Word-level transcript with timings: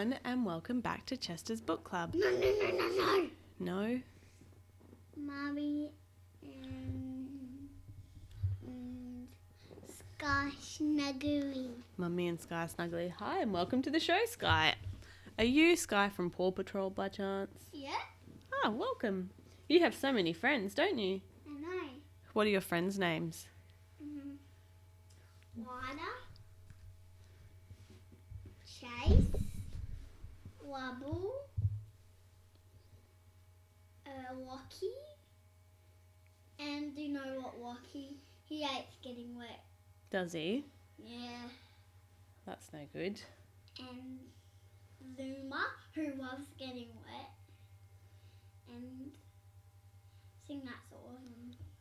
everyone, 0.00 0.18
and 0.24 0.46
welcome 0.46 0.80
back 0.80 1.04
to 1.04 1.14
Chester's 1.14 1.60
Book 1.60 1.84
Club. 1.84 2.14
No, 2.14 2.30
no, 2.30 2.38
no, 2.38 2.70
no, 2.70 2.88
no. 2.88 3.28
No? 3.58 4.00
Mommy 5.14 5.90
and, 6.42 7.68
and 8.66 9.28
Sky 10.16 10.48
Snuggly. 10.58 11.68
Mummy 11.98 12.28
and 12.28 12.40
Sky 12.40 12.66
Snuggly. 12.66 13.12
Hi, 13.18 13.40
and 13.40 13.52
welcome 13.52 13.82
to 13.82 13.90
the 13.90 14.00
show, 14.00 14.18
Sky. 14.24 14.74
Are 15.38 15.44
you 15.44 15.76
Sky 15.76 16.08
from 16.08 16.30
Paw 16.30 16.50
Patrol 16.50 16.88
by 16.88 17.08
chance? 17.08 17.66
Yeah, 17.74 17.90
Ah, 18.64 18.70
welcome. 18.70 19.28
You 19.68 19.80
have 19.80 19.94
so 19.94 20.12
many 20.12 20.32
friends, 20.32 20.72
don't 20.72 20.98
you? 20.98 21.20
I 21.46 21.60
know. 21.60 21.88
What 22.32 22.46
are 22.46 22.50
your 22.50 22.62
friends' 22.62 22.98
names? 22.98 23.48
Mm-hmm. 24.02 24.36
Chase, 28.64 29.39
Wobble, 30.70 31.32
uh, 34.06 34.34
Walkie, 34.38 34.86
and 36.58 36.94
do 36.94 37.02
you 37.02 37.12
know 37.12 37.40
what 37.40 37.58
Walkie? 37.58 38.18
He 38.44 38.62
hates 38.62 38.96
getting 39.02 39.36
wet. 39.36 39.64
Does 40.10 40.32
he? 40.32 40.64
Yeah. 40.98 41.48
That's 42.46 42.70
no 42.72 42.80
good. 42.92 43.20
and 43.78 44.18
Zuma, 45.16 45.66
who 45.94 46.12
loves 46.20 46.46
getting 46.58 46.88
wet, 47.04 47.30
and 48.68 49.10
I 49.12 50.46
think 50.46 50.64
that's 50.64 50.92
all 50.92 51.10
of 51.10 51.22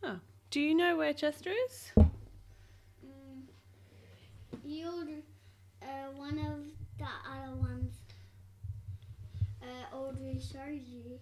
them. 0.02 0.22
Do 0.52 0.60
you 0.60 0.74
know 0.74 0.98
where 0.98 1.14
Chester 1.14 1.52
is? 1.68 1.92
Mm. 3.06 3.44
You, 4.66 5.22
uh, 5.84 5.86
one 6.16 6.40
of 6.40 6.66
the 6.98 7.06
other 7.06 7.56
ones, 7.56 7.94
uh, 9.70 9.96
Audrey 9.96 10.40
shows 10.40 10.88
you. 10.88 11.20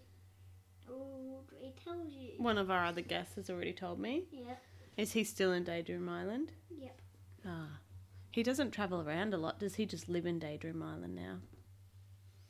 Audrey 0.89 1.73
tells 1.83 2.11
you. 2.13 2.31
One 2.37 2.57
of 2.57 2.71
our 2.71 2.85
other 2.85 3.01
guests 3.01 3.35
has 3.35 3.49
already 3.49 3.73
told 3.73 3.99
me. 3.99 4.23
Yep. 4.31 4.61
Is 4.97 5.11
he 5.13 5.23
still 5.23 5.51
in 5.53 5.63
Daydream 5.63 6.09
Island? 6.09 6.51
Yep. 6.69 7.01
Ah. 7.45 7.79
He 8.31 8.43
doesn't 8.43 8.71
travel 8.71 9.01
around 9.01 9.33
a 9.33 9.37
lot. 9.37 9.59
Does 9.59 9.75
he 9.75 9.85
just 9.85 10.07
live 10.09 10.25
in 10.25 10.39
Daydream 10.39 10.81
Island 10.81 11.15
now? 11.15 11.37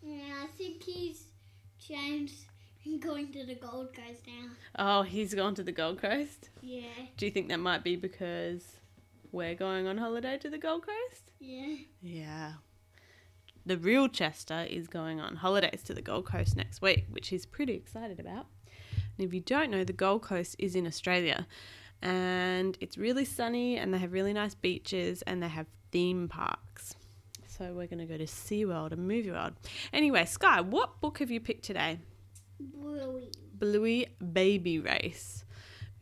Yeah, 0.02 0.44
I 0.44 0.48
think 0.58 0.84
he's 0.84 1.24
changed 1.80 2.46
and 2.86 3.02
going 3.02 3.32
to 3.34 3.46
the 3.46 3.56
Gold 3.56 3.94
Coast 3.94 4.24
now. 4.28 4.50
Oh, 4.78 5.02
he's 5.04 5.34
gone 5.34 5.56
to 5.56 5.64
the 5.64 5.72
Gold 5.72 6.02
Coast? 6.02 6.50
Yeah. 6.62 6.84
Do 7.18 7.26
you 7.26 7.32
think 7.32 7.50
that 7.50 7.60
might 7.60 7.84
be 7.84 7.96
because 7.96 8.64
we're 9.32 9.56
going 9.56 9.88
on 9.88 9.98
holiday 9.98 10.38
to 10.38 10.50
the 10.50 10.58
Gold 10.58 10.86
Coast? 10.86 11.32
Yeah. 11.40 11.76
Yeah. 12.02 12.54
The 13.68 13.78
real 13.78 14.08
Chester 14.08 14.66
is 14.70 14.88
going 14.88 15.20
on 15.20 15.36
holidays 15.36 15.84
to 15.88 15.94
the 15.94 16.02
Gold 16.02 16.24
Coast 16.24 16.56
next 16.56 16.82
week, 16.82 17.06
which 17.10 17.28
he's 17.28 17.46
pretty 17.46 17.74
excited 17.74 18.18
about. 18.18 18.46
And 19.18 19.28
if 19.28 19.34
you 19.34 19.42
don't 19.42 19.70
know, 19.70 19.84
the 19.84 19.92
Gold 19.92 20.22
Coast 20.22 20.56
is 20.58 20.74
in 20.74 20.88
Australia 20.88 21.46
and 22.02 22.78
it's 22.80 22.98
really 22.98 23.26
sunny 23.26 23.76
and 23.76 23.94
they 23.94 23.98
have 23.98 24.14
really 24.14 24.32
nice 24.32 24.56
beaches 24.56 25.22
and 25.24 25.44
they 25.44 25.50
have 25.50 25.66
theme 25.92 26.30
parks. 26.30 26.96
So 27.46 27.74
we're 27.74 27.88
going 27.88 28.00
to 28.00 28.06
go 28.06 28.18
to 28.18 28.24
SeaWorld 28.24 28.94
and 28.94 29.06
Movie 29.06 29.32
World. 29.32 29.52
Anyway, 29.92 30.24
Sky, 30.24 30.62
what 30.62 31.02
book 31.02 31.20
have 31.20 31.30
you 31.30 31.42
picked 31.42 31.66
today? 31.66 32.00
Bluey. 32.62 33.32
Bluey 33.54 34.08
Baby 34.32 34.80
Race. 34.80 35.44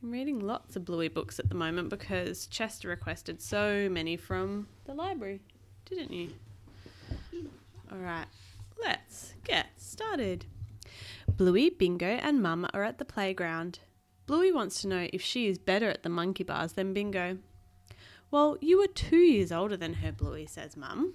I'm 0.03 0.11
reading 0.11 0.39
lots 0.39 0.75
of 0.75 0.85
Bluey 0.85 1.07
books 1.07 1.39
at 1.39 1.49
the 1.49 1.55
moment 1.55 1.89
because 1.89 2.45
Chester 2.45 2.89
requested 2.89 3.41
so 3.41 3.89
many 3.89 4.17
from 4.17 4.67
the 4.85 4.93
library, 4.93 5.41
didn't 5.87 6.13
you? 6.13 6.29
All 7.95 8.01
right, 8.01 8.27
let's 8.83 9.35
get 9.45 9.67
started. 9.77 10.45
Bluey, 11.29 11.69
Bingo, 11.69 12.05
and 12.05 12.41
Mum 12.41 12.67
are 12.73 12.83
at 12.83 12.97
the 12.97 13.05
playground. 13.05 13.79
Bluey 14.25 14.51
wants 14.51 14.81
to 14.81 14.89
know 14.89 15.07
if 15.13 15.21
she 15.21 15.47
is 15.47 15.57
better 15.57 15.89
at 15.89 16.03
the 16.03 16.09
monkey 16.09 16.43
bars 16.43 16.73
than 16.73 16.93
Bingo. 16.93 17.37
Well, 18.31 18.57
you 18.59 18.79
were 18.79 18.87
two 18.87 19.15
years 19.15 19.49
older 19.53 19.77
than 19.77 19.93
her, 19.93 20.11
Bluey, 20.11 20.45
says 20.45 20.75
Mum. 20.75 21.13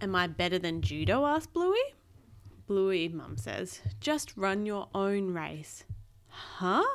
Am 0.00 0.16
I 0.16 0.26
better 0.26 0.58
than 0.58 0.82
judo? 0.82 1.24
asks 1.24 1.46
Bluey. 1.46 1.94
Bluey, 2.66 3.06
Mum 3.06 3.36
says, 3.36 3.82
just 4.00 4.36
run 4.36 4.66
your 4.66 4.88
own 4.96 5.32
race. 5.32 5.84
Huh? 6.26 6.86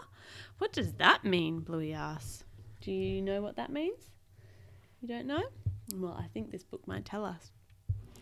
What 0.58 0.74
does 0.74 0.94
that 0.96 1.24
mean? 1.24 1.62
Bluey 1.62 1.94
asks. 1.94 2.44
Do 2.82 2.92
you 2.92 3.22
know 3.22 3.42
what 3.42 3.56
that 3.56 3.72
means? 3.72 4.10
You 5.02 5.08
don't 5.08 5.28
know? 5.28 5.44
Well, 5.94 6.18
I 6.20 6.28
think 6.28 6.52
this 6.52 6.64
book 6.64 6.88
might 6.88 7.06
tell 7.06 7.24
us. 7.26 7.52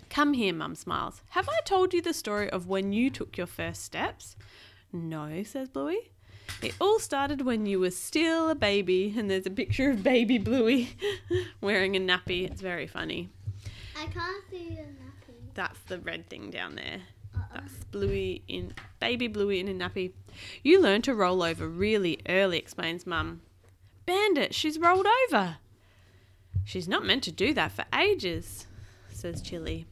Come 0.09 0.34
here, 0.34 0.53
Mum 0.53 0.75
smiles. 0.75 1.22
Have 1.29 1.50
I 1.50 1.59
told 1.66 1.94
you 1.94 2.01
the 2.01 2.13
story 2.13 2.50
of 2.50 2.68
when 2.68 2.94
you 2.94 3.09
took 3.09 3.38
your 3.38 3.47
first 3.47 3.84
steps? 3.84 4.35
No, 4.91 5.41
says 5.44 5.69
Bluey. 5.69 6.12
It 6.62 6.75
all 6.79 7.00
started 7.00 7.41
when 7.41 7.66
you 7.66 7.79
were 7.79 7.91
still 7.91 8.50
a 8.50 8.56
baby, 8.56 9.13
and 9.18 9.29
there's 9.29 9.46
a 9.46 9.52
picture 9.52 9.90
of 9.90 10.03
baby 10.03 10.38
Bluey 10.38 10.90
wearing 11.62 11.96
a 11.96 12.00
nappy. 12.00 12.50
It's 12.50 12.62
very 12.62 12.85
funny. 12.85 13.29
I 13.97 14.06
can't 14.06 14.44
see 14.52 14.69
the 14.69 14.81
nappy. 14.81 15.35
That's 15.53 15.79
the 15.88 16.00
red 16.00 16.29
thing 16.29 16.52
down 16.52 16.75
there. 16.75 17.02
Uh-uh. 17.35 17.62
That's 17.62 17.84
Bluey 17.85 18.44
in 18.47 18.73
baby 19.00 19.28
Bluey 19.28 19.59
in 19.59 19.68
a 19.68 19.73
nappy. 19.73 20.12
You 20.62 20.81
learned 20.81 21.06
to 21.06 21.16
roll 21.16 21.41
over 21.41 21.68
really 21.68 22.19
early, 22.28 22.57
explains 22.57 23.07
Mum. 23.07 23.41
Bandit, 24.06 24.53
she's 24.53 24.78
rolled 24.78 25.07
over. 25.28 25.57
She's 26.66 26.88
not 26.88 27.06
meant 27.06 27.24
to 27.24 27.31
do 27.31 27.53
that 27.53 27.72
for 27.72 27.85
ages, 27.94 28.68
says 29.09 29.41
Chilli. 29.41 29.85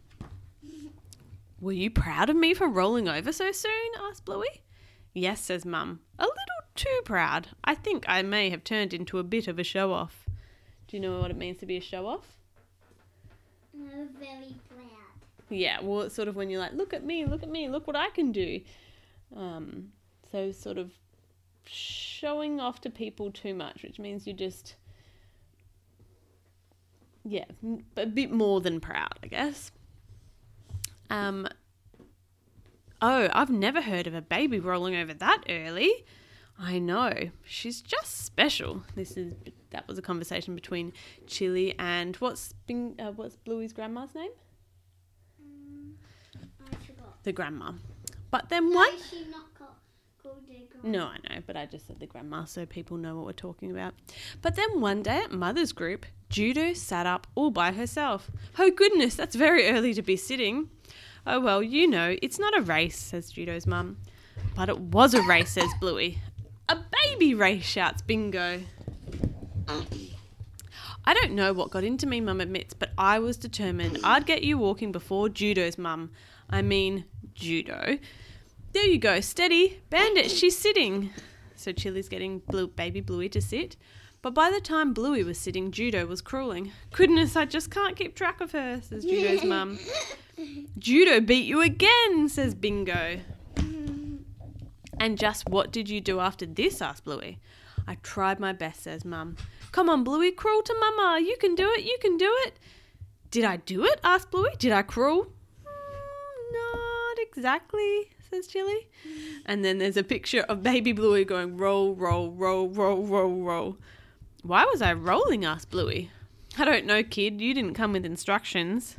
Were 1.59 1.71
you 1.71 1.91
proud 1.91 2.29
of 2.29 2.35
me 2.35 2.53
for 2.53 2.67
rolling 2.67 3.07
over 3.07 3.31
so 3.31 3.51
soon? 3.51 3.91
asked 4.09 4.25
Bluey. 4.25 4.61
Yes, 5.13 5.41
says 5.41 5.65
Mum. 5.65 5.99
A 6.17 6.23
little 6.23 6.35
too 6.75 7.01
proud. 7.05 7.49
I 7.63 7.75
think 7.75 8.05
I 8.07 8.21
may 8.21 8.49
have 8.49 8.63
turned 8.63 8.93
into 8.93 9.19
a 9.19 9.23
bit 9.23 9.47
of 9.47 9.59
a 9.59 9.63
show 9.63 9.91
off. 9.91 10.25
Do 10.87 10.97
you 10.97 11.01
know 11.01 11.19
what 11.19 11.31
it 11.31 11.37
means 11.37 11.57
to 11.59 11.65
be 11.65 11.77
a 11.77 11.81
show 11.81 12.07
off? 12.07 12.37
I'm 13.73 14.09
very 14.19 14.55
proud. 14.69 14.87
Yeah, 15.49 15.79
well, 15.81 16.01
it's 16.01 16.15
sort 16.15 16.27
of 16.27 16.35
when 16.35 16.49
you're 16.49 16.59
like, 16.59 16.73
look 16.73 16.93
at 16.93 17.03
me, 17.03 17.25
look 17.25 17.43
at 17.43 17.49
me, 17.49 17.67
look 17.67 17.87
what 17.87 17.95
I 17.95 18.09
can 18.09 18.31
do. 18.31 18.61
Um, 19.35 19.89
so, 20.31 20.51
sort 20.51 20.77
of 20.77 20.91
showing 21.65 22.59
off 22.59 22.81
to 22.81 22.89
people 22.89 23.31
too 23.31 23.53
much, 23.53 23.83
which 23.83 23.99
means 23.99 24.25
you're 24.25 24.35
just, 24.35 24.75
yeah, 27.23 27.45
a 27.97 28.05
bit 28.05 28.31
more 28.31 28.61
than 28.61 28.79
proud, 28.79 29.19
I 29.23 29.27
guess. 29.27 29.71
Um, 31.09 31.47
oh, 33.01 33.29
I've 33.33 33.49
never 33.49 33.81
heard 33.81 34.07
of 34.07 34.13
a 34.13 34.21
baby 34.21 34.59
rolling 34.59 34.95
over 34.95 35.13
that 35.13 35.43
early. 35.49 35.91
I 36.59 36.79
know. 36.79 37.13
She's 37.43 37.81
just 37.81 38.23
special. 38.25 38.83
This 38.95 39.17
is 39.17 39.33
that 39.71 39.87
was 39.87 39.97
a 39.97 40.01
conversation 40.01 40.53
between 40.53 40.93
Chilli 41.25 41.73
and 41.79 42.15
what's 42.17 42.53
Bing, 42.67 42.95
uh, 42.99 43.11
what's 43.13 43.35
Bluey's 43.37 43.73
grandma's 43.73 44.13
name? 44.13 44.31
I 46.69 46.75
forgot. 46.85 47.23
the 47.23 47.31
grandma. 47.31 47.71
But 48.29 48.49
then 48.49 48.69
No, 48.69 48.75
one. 48.77 48.89
she 49.09 49.25
not 49.29 49.53
called, 49.53 49.71
called 50.21 50.43
her 50.47 50.53
grandma. 50.53 50.70
No, 50.83 51.05
I 51.05 51.17
know, 51.29 51.41
but 51.45 51.55
I 51.55 51.65
just 51.65 51.87
said 51.87 51.99
the 51.99 52.07
grandma 52.07 52.45
so 52.45 52.65
people 52.65 52.97
know 52.97 53.15
what 53.15 53.25
we're 53.25 53.33
talking 53.33 53.71
about. 53.71 53.93
But 54.41 54.55
then 54.55 54.81
one 54.81 55.03
day 55.03 55.21
at 55.23 55.31
Mother's 55.31 55.71
group, 55.71 56.05
Judo 56.29 56.73
sat 56.73 57.05
up 57.05 57.27
all 57.35 57.51
by 57.51 57.71
herself. 57.71 58.31
Oh 58.57 58.71
goodness, 58.71 59.15
that's 59.15 59.35
very 59.35 59.67
early 59.69 59.93
to 59.93 60.01
be 60.01 60.15
sitting. 60.15 60.69
Oh 61.25 61.39
well, 61.39 61.61
you 61.61 61.87
know, 61.87 62.15
it's 62.21 62.39
not 62.39 62.57
a 62.57 62.61
race, 62.61 62.97
says 62.97 63.31
Judo's 63.31 63.67
mum. 63.67 63.97
But 64.55 64.69
it 64.69 64.79
was 64.79 65.13
a 65.13 65.22
race, 65.22 65.51
says 65.51 65.69
Bluey. 65.79 66.19
A 66.67 66.78
baby 67.05 67.34
race, 67.34 67.63
shouts 67.63 68.01
Bingo. 68.01 68.61
I 71.03 71.13
don't 71.13 71.31
know 71.34 71.53
what 71.53 71.72
got 71.72 71.84
into 71.84 72.05
me, 72.05 72.22
Mum 72.22 72.41
admits, 72.41 72.73
but 72.73 72.91
I 72.97 73.19
was 73.19 73.37
determined 73.37 73.99
I'd 74.03 74.25
get 74.25 74.43
you 74.43 74.57
walking 74.57 74.91
before 74.91 75.29
Judo's 75.29 75.77
mum. 75.77 76.11
I 76.49 76.61
mean, 76.61 77.05
Judo. 77.34 77.97
There 78.73 78.85
you 78.85 78.97
go, 79.00 79.20
steady. 79.20 79.82
Bandit, 79.90 80.32
she's 80.32 80.58
sitting. 80.58 81.09
So 81.56 81.72
Chilli's 81.72 82.09
getting 82.09 82.40
Blue, 82.40 82.68
baby 82.68 83.02
Bluey 83.02 83.29
to 83.29 83.41
sit. 83.41 83.76
But 84.22 84.34
by 84.34 84.50
the 84.52 84.62
time 84.62 84.94
Bluey 84.94 85.23
was 85.23 85.38
sitting, 85.38 85.72
Judo 85.72 86.06
was 86.06 86.22
crawling. 86.22 86.72
Goodness, 86.91 87.35
I 87.35 87.46
just 87.46 87.72
can't 87.72 87.96
keep 87.96 88.16
track 88.16 88.40
of 88.40 88.52
her, 88.52 88.79
says 88.82 89.03
Judo's 89.03 89.44
mum. 89.44 89.79
Judo 90.78 91.20
beat 91.20 91.46
you 91.46 91.62
again, 91.62 92.29
says 92.29 92.53
Bingo. 92.56 93.20
And 95.00 95.18
just 95.18 95.50
what 95.50 95.72
did 95.72 95.90
you 95.90 96.00
do 96.00 96.20
after 96.20 96.46
this? 96.46 96.82
asked 96.82 97.03
Bluey. 97.03 97.40
I 97.88 97.96
tried 98.03 98.40
my 98.40 98.53
best, 98.53 98.84
says 98.84 99.03
Mum. 99.03 99.35
Come 99.72 99.90
on, 99.90 100.03
Bluey, 100.03 100.32
crawl 100.32 100.62
to 100.62 100.76
Mama. 100.79 101.20
You 101.20 101.35
can 101.38 101.56
do 101.56 101.68
it, 101.72 101.84
you 101.84 101.97
can 102.00 102.18
do 102.18 102.32
it. 102.46 102.59
Did 103.32 103.44
I 103.44 103.58
do 103.58 103.84
it? 103.84 104.00
asked 104.03 104.29
Bluey. 104.29 104.52
Did 104.59 104.72
I 104.72 104.84
crawl? 104.84 105.26
"Mm, 105.66 106.53
not 106.53 107.18
exactly, 107.20 108.12
says 108.31 108.47
Chilli. 108.47 108.85
And 109.45 109.63
then 109.63 109.78
there's 109.78 109.97
a 109.97 110.03
picture 110.03 110.41
of 110.41 110.63
baby 110.63 110.93
Bluey 110.93 111.25
going 111.25 111.57
roll, 111.57 111.93
roll, 111.93 112.31
roll, 112.31 112.69
roll, 112.69 113.03
roll, 113.03 113.43
roll. 113.43 113.78
Why 114.41 114.66
was 114.66 114.81
I 114.81 114.93
rolling? 114.93 115.45
asked 115.45 115.69
Bluey. 115.69 116.09
I 116.57 116.66
don't 116.66 116.85
know, 116.85 117.03
kid. 117.03 117.41
You 117.41 117.53
didn't 117.53 117.73
come 117.73 117.91
with 117.93 118.05
instructions. 118.05 118.95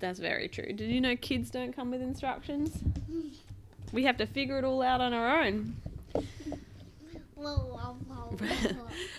That's 0.00 0.18
very 0.18 0.48
true. 0.48 0.72
Did 0.72 0.90
you 0.90 1.00
know 1.00 1.14
kids 1.16 1.50
don't 1.50 1.74
come 1.74 1.90
with 1.90 2.02
instructions? 2.02 2.78
We 3.92 4.04
have 4.04 4.16
to 4.18 4.26
figure 4.26 4.58
it 4.58 4.64
all 4.64 4.82
out 4.82 5.00
on 5.00 5.12
our 5.12 5.42
own. 5.42 5.76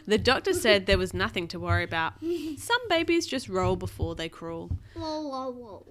The 0.08 0.18
doctor 0.18 0.54
said 0.54 0.86
there 0.86 0.98
was 0.98 1.14
nothing 1.14 1.48
to 1.50 1.60
worry 1.60 1.84
about. 1.84 2.14
Some 2.58 2.88
babies 2.90 3.28
just 3.28 3.48
roll 3.50 3.76
before 3.76 4.16
they 4.16 4.30
crawl. 4.30 4.72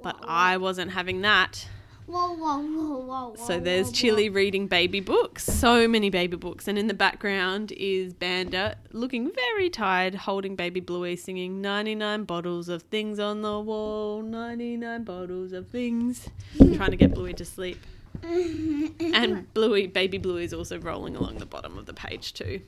But 0.02 0.16
I 0.24 0.56
wasn't 0.56 0.90
having 0.92 1.20
that. 1.22 1.66
Whoa, 2.10 2.32
whoa, 2.32 2.58
whoa, 2.58 2.98
whoa, 2.98 3.34
So 3.36 3.60
there's 3.60 3.92
Chilli 3.92 4.34
reading 4.34 4.66
baby 4.66 4.98
books. 4.98 5.44
So 5.44 5.86
many 5.86 6.10
baby 6.10 6.36
books. 6.36 6.66
And 6.66 6.76
in 6.76 6.88
the 6.88 6.94
background 6.94 7.70
is 7.70 8.12
Bandit 8.14 8.78
looking 8.90 9.30
very 9.32 9.70
tired, 9.70 10.16
holding 10.16 10.56
baby 10.56 10.80
Bluey, 10.80 11.14
singing 11.14 11.60
99 11.60 12.24
bottles 12.24 12.68
of 12.68 12.82
things 12.82 13.20
on 13.20 13.42
the 13.42 13.60
wall, 13.60 14.22
99 14.22 15.04
bottles 15.04 15.52
of 15.52 15.68
things, 15.68 16.28
trying 16.74 16.90
to 16.90 16.96
get 16.96 17.14
Bluey 17.14 17.32
to 17.34 17.44
sleep. 17.44 17.78
And 18.24 19.52
Bluey, 19.54 19.86
baby 19.86 20.18
Bluey 20.18 20.42
is 20.42 20.52
also 20.52 20.80
rolling 20.80 21.14
along 21.14 21.38
the 21.38 21.46
bottom 21.46 21.78
of 21.78 21.86
the 21.86 21.94
page 21.94 22.32
too. 22.34 22.60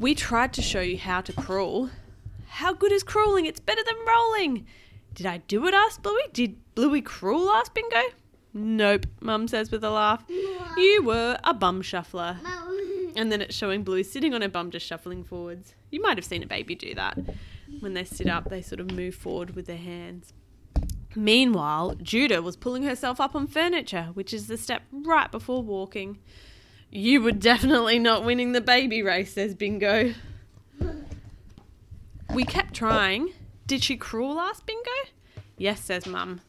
We 0.00 0.16
tried 0.16 0.52
to 0.54 0.62
show 0.62 0.80
you 0.80 0.98
how 0.98 1.20
to 1.20 1.32
crawl. 1.32 1.90
How 2.48 2.72
good 2.72 2.90
is 2.90 3.04
crawling? 3.04 3.46
It's 3.46 3.60
better 3.60 3.82
than 3.84 3.94
rolling. 4.04 4.66
Did 5.14 5.26
I 5.26 5.38
do 5.38 5.66
it? 5.68 5.74
asked 5.74 6.02
Bluey. 6.02 6.22
Did 6.32 6.56
Bluey 6.74 7.00
crawl? 7.00 7.48
asked 7.50 7.74
Bingo. 7.74 8.00
Nope, 8.52 9.06
Mum 9.20 9.46
says 9.48 9.70
with 9.70 9.84
a 9.84 9.90
laugh. 9.90 10.24
You 10.28 11.02
were 11.04 11.38
a 11.44 11.54
bum 11.54 11.82
shuffler. 11.82 12.38
And 13.16 13.30
then 13.30 13.40
it's 13.42 13.54
showing 13.54 13.82
Blue 13.82 14.02
sitting 14.02 14.34
on 14.34 14.42
her 14.42 14.48
bum 14.48 14.70
just 14.70 14.86
shuffling 14.86 15.24
forwards. 15.24 15.74
You 15.90 16.00
might 16.00 16.16
have 16.18 16.24
seen 16.24 16.42
a 16.42 16.46
baby 16.46 16.74
do 16.74 16.94
that. 16.94 17.18
When 17.80 17.94
they 17.94 18.04
sit 18.04 18.28
up, 18.28 18.48
they 18.50 18.62
sort 18.62 18.80
of 18.80 18.92
move 18.92 19.14
forward 19.14 19.54
with 19.54 19.66
their 19.66 19.76
hands. 19.76 20.32
Meanwhile, 21.16 21.96
Judo 22.02 22.40
was 22.40 22.56
pulling 22.56 22.84
herself 22.84 23.20
up 23.20 23.34
on 23.34 23.46
furniture, 23.46 24.10
which 24.14 24.32
is 24.32 24.46
the 24.46 24.56
step 24.56 24.82
right 24.92 25.30
before 25.30 25.62
walking. 25.62 26.18
You 26.90 27.20
were 27.20 27.32
definitely 27.32 27.98
not 27.98 28.24
winning 28.24 28.52
the 28.52 28.60
baby 28.60 29.02
race, 29.02 29.34
says 29.34 29.54
Bingo. 29.54 30.14
We 32.32 32.44
kept 32.44 32.74
trying. 32.74 33.32
Did 33.66 33.82
she 33.82 33.96
crawl? 33.96 34.38
asked 34.38 34.66
Bingo. 34.66 34.90
Yes, 35.56 35.80
says 35.80 36.06
Mum. 36.06 36.40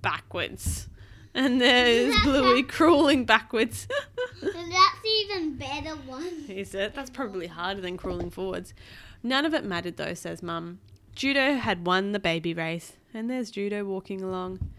Backwards. 0.00 0.88
And 1.34 1.60
there's 1.60 2.14
Bluey 2.22 2.62
crawling 2.62 3.24
backwards. 3.24 3.86
That's 4.42 5.04
even 5.06 5.56
better 5.56 5.94
one. 6.06 6.44
Is 6.48 6.74
it? 6.74 6.94
That's 6.94 7.10
probably 7.10 7.46
harder 7.46 7.80
than 7.80 7.96
crawling 7.96 8.30
forwards. 8.30 8.74
None 9.22 9.44
of 9.44 9.54
it 9.54 9.64
mattered 9.64 9.96
though, 9.96 10.14
says 10.14 10.42
Mum. 10.42 10.80
Judo 11.14 11.54
had 11.54 11.86
won 11.86 12.12
the 12.12 12.18
baby 12.18 12.54
race, 12.54 12.94
and 13.12 13.30
there's 13.30 13.50
Judo 13.50 13.84
walking 13.84 14.22
along. 14.22 14.70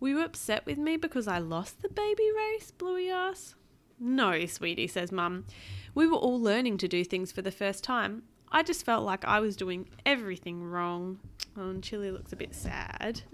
Were 0.00 0.08
you 0.08 0.22
upset 0.22 0.66
with 0.66 0.78
me 0.78 0.96
because 0.96 1.28
I 1.28 1.38
lost 1.38 1.82
the 1.82 1.88
baby 1.88 2.30
race? 2.34 2.70
Bluey 2.70 3.10
asks. 3.10 3.54
No, 4.00 4.44
sweetie, 4.46 4.88
says 4.88 5.12
Mum. 5.12 5.44
We 5.94 6.06
were 6.06 6.16
all 6.16 6.40
learning 6.40 6.78
to 6.78 6.88
do 6.88 7.04
things 7.04 7.30
for 7.30 7.42
the 7.42 7.50
first 7.50 7.84
time. 7.84 8.24
I 8.50 8.62
just 8.62 8.84
felt 8.84 9.04
like 9.04 9.24
I 9.24 9.40
was 9.40 9.56
doing 9.56 9.88
everything 10.04 10.62
wrong. 10.62 11.20
Oh, 11.56 11.70
and 11.70 11.82
Chilli 11.82 12.12
looks 12.12 12.32
a 12.32 12.36
bit 12.36 12.54
sad. 12.54 13.22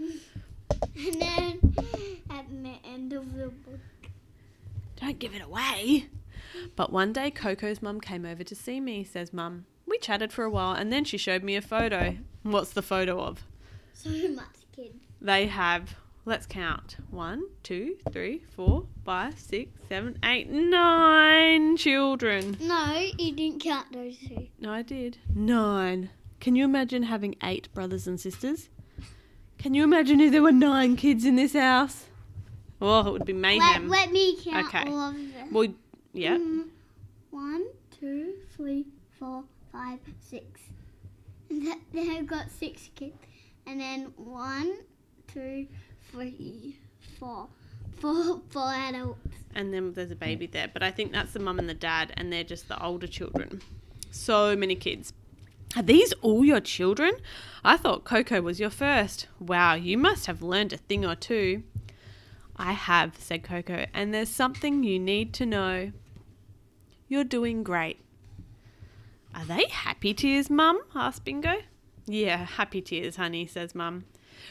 And 0.97 1.21
then 1.21 2.20
at 2.51 2.63
the 2.65 2.89
end 2.89 3.13
of 3.13 3.35
the 3.37 3.49
book, 3.49 3.81
Don't 4.97 5.19
give 5.19 5.35
it 5.35 5.43
away. 5.43 6.07
But 6.77 6.93
one 6.93 7.13
day 7.13 7.31
Coco's 7.31 7.81
mum 7.81 8.01
came 8.01 8.27
over 8.27 8.43
to 8.43 8.55
see 8.55 8.81
me, 8.81 9.05
says 9.05 9.33
Mum. 9.33 9.67
We 9.87 9.99
chatted 9.99 10.33
for 10.33 10.45
a 10.45 10.51
while 10.51 10.73
and 10.75 10.93
then 10.93 11.05
she 11.05 11.17
showed 11.17 11.43
me 11.45 11.55
a 11.57 11.63
photo. 11.63 12.17
What's 12.43 12.71
the 12.73 12.83
photo 12.83 13.21
of? 13.21 13.45
so 13.93 14.11
much 14.11 14.47
kids. 14.75 14.95
They 15.21 15.47
have, 15.47 15.95
let's 16.25 16.47
count. 16.47 16.97
One, 17.11 17.43
two, 17.63 17.97
three, 18.11 18.43
four, 18.57 18.87
five, 19.05 19.39
six, 19.39 19.71
seven, 19.89 20.19
eight, 20.25 20.49
nine 20.51 21.77
children. 21.77 22.57
No, 22.61 23.07
you 23.19 23.33
didn't 23.33 23.63
count 23.63 23.93
those 23.93 24.17
two. 24.19 24.47
No, 24.59 24.73
I 24.73 24.83
did. 24.83 25.19
Nine. 25.35 26.11
Can 26.41 26.57
you 26.57 26.65
imagine 26.65 27.03
having 27.05 27.37
eight 27.43 27.69
brothers 27.75 28.07
and 28.07 28.19
sisters? 28.19 28.71
Can 29.59 29.75
you 29.75 29.85
imagine 29.85 30.21
if 30.21 30.33
there 30.33 30.43
were 30.43 30.53
nine 30.53 30.97
kids 30.97 31.25
in 31.27 31.37
this 31.37 31.53
house? 31.53 32.07
Oh, 32.81 33.07
it 33.07 33.13
would 33.13 33.25
be 33.27 33.33
Let, 33.33 33.41
mayhem. 33.41 33.89
let 33.89 34.11
me 34.11 34.37
count 34.43 34.67
Okay. 34.69 34.91
all 34.91 35.11
of 35.11 35.15
them. 35.15 35.53
Well, 35.53 35.69
yeah. 36.13 36.37
Mm, 36.37 36.69
One, 37.31 37.67
two, 37.99 38.35
three, 38.57 38.87
four, 39.19 39.45
five, 39.73 39.99
six. 40.21 40.61
And 41.51 41.67
that, 41.67 41.79
they've 41.93 42.27
got 42.27 42.51
six 42.51 42.89
kids. 42.95 43.17
And 43.67 43.81
then 43.81 44.13
one, 44.17 44.79
two, 45.33 45.67
three, 46.11 46.77
four. 47.19 47.49
Four, 47.99 48.41
four 48.49 48.69
adults. 48.73 49.19
and 49.55 49.75
then 49.75 49.93
there's 49.93 50.11
a 50.11 50.17
baby 50.17 50.47
there. 50.47 50.69
But 50.73 50.83
I 50.83 50.91
think 50.91 51.13
that's 51.13 51.33
the 51.35 51.39
mum 51.39 51.59
and 51.59 51.69
the 51.69 51.75
dad, 51.75 52.13
and 52.17 52.33
they're 52.33 52.45
just 52.45 52.69
the 52.69 52.83
older 52.83 53.07
children. 53.07 53.61
So 54.11 54.57
many 54.57 54.75
kids. 54.75 55.13
Are 55.77 55.83
these 55.83 56.13
all 56.23 56.45
your 56.45 56.61
children? 56.61 57.13
I 57.63 57.77
thought 57.77 58.05
Coco 58.05 58.41
was 58.41 58.59
your 58.59 58.71
first. 58.71 59.27
Wow, 59.39 59.75
you 59.75 59.99
must 59.99 60.27
have 60.27 60.41
learned 60.43 60.73
a 60.73 60.79
thing 60.79 61.05
or 61.05 61.15
two. 61.15 61.63
I 62.61 62.73
have, 62.73 63.17
said 63.19 63.43
Coco, 63.43 63.87
and 63.95 64.13
there's 64.13 64.29
something 64.29 64.83
you 64.83 64.99
need 64.99 65.33
to 65.35 65.47
know. 65.47 65.93
You're 67.09 67.25
doing 67.25 67.63
great. 67.63 68.01
Are 69.35 69.47
they 69.47 69.65
happy 69.71 70.13
tears, 70.13 70.51
Mum? 70.51 70.79
asked 70.95 71.25
Bingo. 71.25 71.63
Yeah, 72.05 72.45
happy 72.45 72.83
tears, 72.83 73.17
honey, 73.17 73.47
says 73.47 73.75
Mum. 73.75 74.05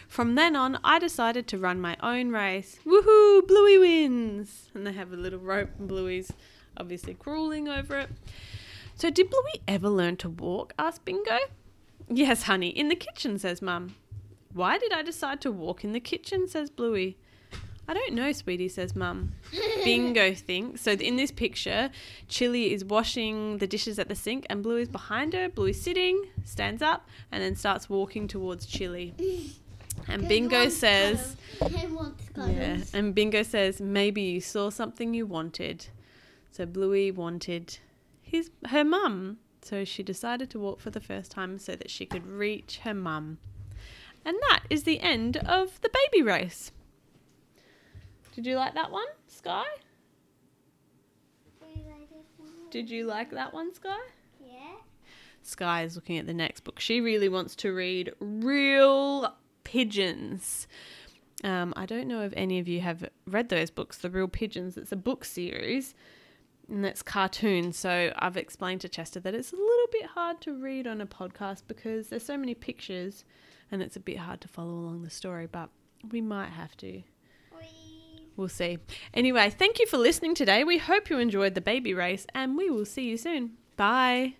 From 0.07 0.33
then 0.33 0.55
on, 0.55 0.79
I 0.83 0.97
decided 0.97 1.47
to 1.49 1.59
run 1.59 1.79
my 1.79 1.97
own 2.01 2.31
race. 2.31 2.79
Woohoo! 2.83 3.47
Bluey 3.47 3.77
wins! 3.77 4.71
And 4.73 4.87
they 4.87 4.93
have 4.93 5.13
a 5.13 5.15
little 5.15 5.37
rope, 5.37 5.69
and 5.77 5.87
Bluey's 5.87 6.33
obviously 6.77 7.13
crawling 7.13 7.67
over 7.69 7.99
it. 7.99 8.09
So, 8.95 9.11
did 9.11 9.29
Bluey 9.29 9.61
ever 9.67 9.87
learn 9.87 10.17
to 10.17 10.29
walk? 10.29 10.73
asked 10.79 11.05
Bingo. 11.05 11.37
Yes, 12.07 12.43
honey, 12.43 12.69
in 12.69 12.89
the 12.89 12.95
kitchen, 12.95 13.37
says 13.37 13.61
Mum. 13.61 13.95
Why 14.51 14.79
did 14.79 14.93
I 14.93 15.03
decide 15.03 15.41
to 15.41 15.51
walk 15.51 15.83
in 15.83 15.91
the 15.91 15.99
kitchen? 15.99 16.47
says 16.47 16.71
Bluey. 16.71 17.15
I 17.89 17.93
don't 17.95 18.13
know, 18.13 18.31
sweetie, 18.31 18.69
says 18.69 18.95
Mum. 18.95 19.31
Bingo 19.83 20.35
thinks. 20.35 20.81
So, 20.81 20.91
in 20.91 21.15
this 21.15 21.31
picture, 21.31 21.89
Chilli 22.29 22.71
is 22.71 22.85
washing 22.85 23.57
the 23.57 23.65
dishes 23.65 23.97
at 23.97 24.07
the 24.09 24.15
sink, 24.15 24.45
and 24.47 24.61
Blue 24.61 24.77
is 24.77 24.87
behind 24.87 25.33
her. 25.33 25.49
Bluey's 25.49 25.81
sitting, 25.81 26.23
stands 26.43 26.83
up, 26.83 27.07
and 27.31 27.41
then 27.41 27.55
starts 27.55 27.89
walking 27.89 28.27
towards 28.27 28.67
Chilli. 28.67 29.13
And 30.07 30.27
Bingo 30.29 30.69
says, 30.69 31.35
He 31.67 31.85
wants 31.87 32.29
cuddles. 32.29 32.55
yeah, 32.55 32.77
and 32.93 33.13
Bingo 33.13 33.43
says 33.43 33.81
maybe 33.81 34.21
you 34.21 34.39
saw 34.39 34.69
something 34.69 35.13
you 35.13 35.25
wanted. 35.25 35.87
So 36.51 36.65
Bluey 36.65 37.11
wanted 37.11 37.79
his 38.21 38.49
her 38.67 38.85
mum, 38.85 39.39
so 39.61 39.83
she 39.83 40.01
decided 40.01 40.49
to 40.51 40.59
walk 40.59 40.79
for 40.79 40.89
the 40.89 41.01
first 41.01 41.31
time 41.31 41.59
so 41.59 41.75
that 41.75 41.89
she 41.89 42.05
could 42.05 42.25
reach 42.25 42.79
her 42.83 42.93
mum. 42.93 43.39
And 44.23 44.37
that 44.49 44.61
is 44.69 44.83
the 44.83 45.01
end 45.01 45.35
of 45.37 45.81
the 45.81 45.89
baby 45.89 46.23
race. 46.23 46.71
Did 48.33 48.45
you 48.45 48.55
like 48.55 48.73
that 48.75 48.91
one, 48.91 49.07
Sky? 49.27 49.65
Did 52.71 52.89
you 52.89 53.05
like 53.05 53.31
that 53.31 53.53
one, 53.53 53.73
Sky? 53.73 53.97
Yeah. 54.39 54.75
Sky 55.41 55.83
is 55.83 55.95
looking 55.95 56.17
at 56.17 56.27
the 56.27 56.33
next 56.33 56.63
book. 56.63 56.79
She 56.79 57.01
really 57.01 57.27
wants 57.29 57.55
to 57.57 57.73
read 57.73 58.13
Real 58.19 59.35
Pigeons. 59.63 60.67
Um, 61.43 61.73
I 61.75 61.85
don't 61.85 62.07
know 62.07 62.21
if 62.21 62.33
any 62.35 62.59
of 62.59 62.67
you 62.67 62.81
have 62.81 63.09
read 63.25 63.49
those 63.49 63.71
books, 63.71 63.97
The 63.97 64.09
Real 64.09 64.27
Pigeons. 64.27 64.77
It's 64.77 64.91
a 64.91 64.97
book 64.97 65.25
series 65.25 65.95
and 66.69 66.85
it's 66.85 67.01
cartoon. 67.01 67.73
So 67.73 68.13
I've 68.17 68.37
explained 68.37 68.81
to 68.81 68.89
Chester 68.89 69.19
that 69.21 69.33
it's 69.33 69.51
a 69.51 69.55
little 69.55 69.87
bit 69.91 70.05
hard 70.05 70.41
to 70.41 70.53
read 70.53 70.85
on 70.85 71.01
a 71.01 71.07
podcast 71.07 71.63
because 71.67 72.09
there's 72.09 72.25
so 72.25 72.37
many 72.37 72.53
pictures 72.53 73.25
and 73.71 73.81
it's 73.81 73.95
a 73.95 74.01
bit 74.01 74.17
hard 74.17 74.41
to 74.41 74.47
follow 74.47 74.73
along 74.73 75.01
the 75.01 75.09
story, 75.09 75.47
but 75.47 75.69
we 76.11 76.21
might 76.21 76.49
have 76.49 76.75
to. 76.77 77.01
We'll 78.39 78.47
see. 78.47 78.77
Anyway, 79.13 79.49
thank 79.49 79.79
you 79.79 79.85
for 79.85 79.97
listening 79.97 80.33
today. 80.33 80.63
We 80.63 80.77
hope 80.77 81.09
you 81.09 81.19
enjoyed 81.19 81.55
the 81.55 81.61
baby 81.61 81.93
race 81.93 82.25
and 82.33 82.57
we 82.57 82.69
will 82.69 82.85
see 82.85 83.03
you 83.09 83.17
soon. 83.17 83.57
Bye. 83.75 84.35